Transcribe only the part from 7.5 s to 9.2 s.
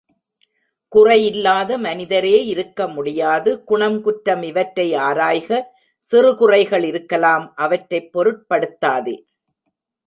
அவற்றைப் பொருட்படுத்தாதே.